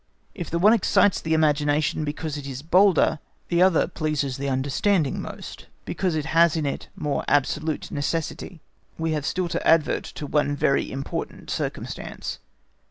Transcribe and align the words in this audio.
If 0.33 0.49
the 0.49 0.57
one 0.57 0.73
excites 0.73 1.21
the 1.21 1.35
imagination 1.35 1.99
more 1.99 2.05
because 2.05 2.35
it 2.35 2.47
is 2.47 2.63
bolder, 2.63 3.19
the 3.49 3.61
other 3.61 3.87
pleases 3.87 4.37
the 4.37 4.49
understanding 4.49 5.21
most, 5.21 5.67
because 5.85 6.15
it 6.15 6.25
has 6.33 6.57
in 6.57 6.65
it 6.65 6.87
more 6.95 7.23
absolute 7.27 7.91
necessity. 7.91 8.61
We 8.97 9.11
have 9.11 9.27
still 9.27 9.47
to 9.49 9.61
advert 9.67 10.05
to 10.15 10.25
one 10.25 10.55
very 10.55 10.91
important 10.91 11.51
circumstance. 11.51 12.39